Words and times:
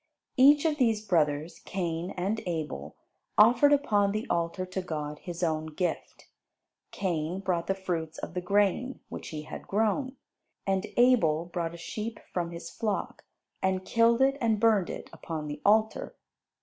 Each 0.35 0.65
of 0.65 0.77
these 0.77 1.05
brothers, 1.05 1.59
Cain 1.59 2.09
and 2.17 2.41
Abel, 2.47 2.95
offered 3.37 3.71
upon 3.71 4.11
the 4.13 4.25
altar 4.31 4.65
to 4.65 4.81
God 4.81 5.19
his 5.19 5.43
own 5.43 5.67
gift. 5.67 6.27
Cain 6.89 7.39
brought 7.39 7.67
the 7.67 7.75
fruits 7.75 8.17
and 8.17 8.33
the 8.33 8.41
grain 8.41 8.99
which 9.09 9.27
he 9.27 9.43
had 9.43 9.67
grown; 9.67 10.15
and 10.65 10.87
Abel 10.97 11.45
brought 11.45 11.75
a 11.75 11.77
sheep 11.77 12.19
from 12.33 12.49
his 12.49 12.67
flock, 12.67 13.25
and 13.61 13.85
killed 13.85 14.23
it 14.23 14.37
and 14.41 14.59
burned 14.59 14.89
it 14.89 15.07
upon 15.13 15.45
the 15.45 15.61
altar. 15.63 16.15